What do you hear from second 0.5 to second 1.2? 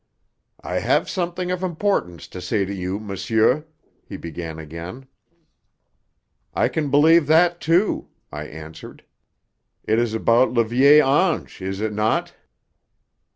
"I have